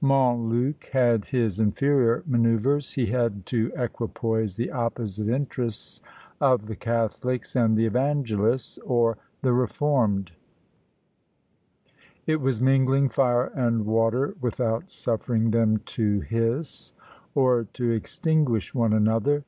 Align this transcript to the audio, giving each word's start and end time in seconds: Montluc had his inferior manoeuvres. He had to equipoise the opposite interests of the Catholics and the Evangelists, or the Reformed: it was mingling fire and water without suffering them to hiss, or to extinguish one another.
Montluc 0.00 0.84
had 0.92 1.24
his 1.24 1.58
inferior 1.58 2.22
manoeuvres. 2.24 2.92
He 2.92 3.06
had 3.06 3.44
to 3.46 3.72
equipoise 3.74 4.54
the 4.54 4.70
opposite 4.70 5.28
interests 5.28 6.00
of 6.40 6.66
the 6.66 6.76
Catholics 6.76 7.56
and 7.56 7.76
the 7.76 7.84
Evangelists, 7.84 8.78
or 8.86 9.18
the 9.42 9.52
Reformed: 9.52 10.30
it 12.26 12.40
was 12.40 12.60
mingling 12.60 13.08
fire 13.08 13.46
and 13.56 13.86
water 13.86 14.36
without 14.40 14.88
suffering 14.88 15.50
them 15.50 15.78
to 15.86 16.20
hiss, 16.20 16.92
or 17.34 17.64
to 17.72 17.90
extinguish 17.90 18.72
one 18.72 18.92
another. 18.92 19.42